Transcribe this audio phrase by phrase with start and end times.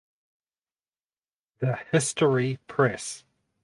[1.59, 3.23] The History Press.